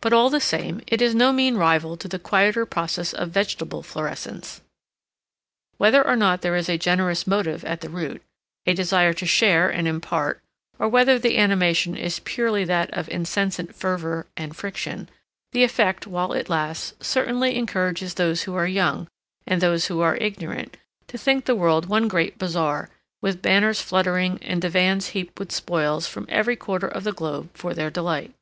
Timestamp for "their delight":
27.72-28.34